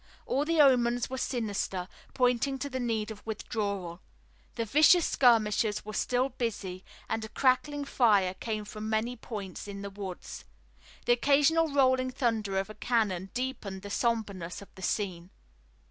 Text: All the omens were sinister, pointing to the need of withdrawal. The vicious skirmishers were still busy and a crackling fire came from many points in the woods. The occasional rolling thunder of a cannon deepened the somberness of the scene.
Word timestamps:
All 0.25 0.45
the 0.45 0.59
omens 0.59 1.11
were 1.11 1.19
sinister, 1.19 1.87
pointing 2.15 2.57
to 2.57 2.71
the 2.71 2.79
need 2.79 3.11
of 3.11 3.23
withdrawal. 3.23 4.01
The 4.55 4.65
vicious 4.65 5.05
skirmishers 5.05 5.85
were 5.85 5.93
still 5.93 6.29
busy 6.29 6.83
and 7.07 7.23
a 7.23 7.29
crackling 7.29 7.85
fire 7.85 8.33
came 8.33 8.65
from 8.65 8.89
many 8.89 9.15
points 9.15 9.67
in 9.67 9.83
the 9.83 9.91
woods. 9.91 10.43
The 11.05 11.13
occasional 11.13 11.67
rolling 11.71 12.09
thunder 12.09 12.57
of 12.57 12.67
a 12.67 12.73
cannon 12.73 13.29
deepened 13.35 13.83
the 13.83 13.91
somberness 13.91 14.59
of 14.59 14.73
the 14.73 14.81
scene. 14.81 15.29